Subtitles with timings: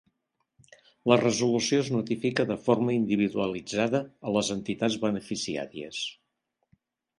[1.11, 6.05] La resolució es notifica de forma individualitzada a les entitats beneficiàries.